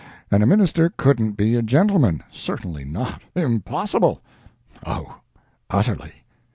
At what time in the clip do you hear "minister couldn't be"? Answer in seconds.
0.47-1.53